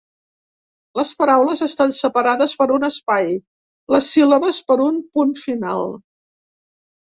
[0.99, 3.31] Les paraules estan separades per un espai,
[3.97, 5.89] les síl·labes per un punt final.